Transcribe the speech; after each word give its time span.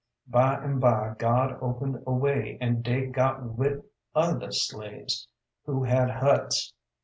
By 0.25 0.55
an' 0.55 0.79
by 0.79 1.13
God 1.19 1.59
opened 1.61 2.01
a 2.07 2.11
way 2.11 2.57
an' 2.59 2.81
dey 2.81 3.05
got 3.05 3.43
wid 3.45 3.83
other 4.15 4.51
slaves 4.51 5.27
who 5.67 5.83
had 5.83 6.09
huts. 6.09 6.73